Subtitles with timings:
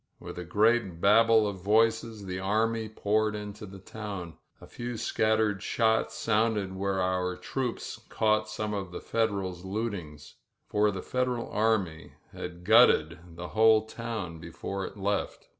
[0.19, 4.33] With a great babble of voices the army poured into the town.
[4.59, 10.17] A few scattered shots sounded where our troops caught some of the Federals looting—
[10.71, 15.47] for the Federal army had gutted the whole town before it left.